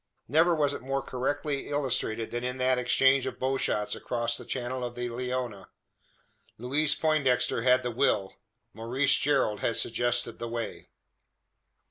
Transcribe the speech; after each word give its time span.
Never 0.27 0.55
was 0.55 0.73
it 0.73 0.81
more 0.81 1.03
correctly 1.03 1.67
illustrated 1.69 2.31
than 2.31 2.43
in 2.43 2.57
that 2.57 2.79
exchange 2.79 3.27
of 3.27 3.37
bow 3.37 3.57
shots 3.57 3.93
across 3.93 4.35
the 4.35 4.45
channel 4.45 4.83
of 4.83 4.95
the 4.95 5.09
Leona. 5.11 5.69
Louise 6.57 6.95
Poindexter 6.95 7.61
had 7.61 7.83
the 7.83 7.91
will; 7.91 8.33
Maurice 8.73 9.15
Gerald 9.17 9.59
had 9.59 9.75
suggested 9.77 10.39
the 10.39 10.47
way. 10.47 10.89